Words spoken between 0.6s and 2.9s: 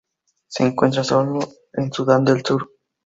encuentra sólo en Sudán del Sur.